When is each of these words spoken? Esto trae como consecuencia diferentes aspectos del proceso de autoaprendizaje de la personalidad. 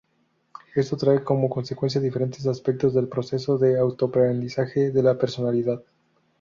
Esto 0.73 0.97
trae 0.97 1.23
como 1.23 1.47
consecuencia 1.47 2.01
diferentes 2.01 2.47
aspectos 2.47 2.95
del 2.95 3.07
proceso 3.07 3.59
de 3.59 3.77
autoaprendizaje 3.77 4.89
de 4.89 5.03
la 5.03 5.15
personalidad. 5.19 5.83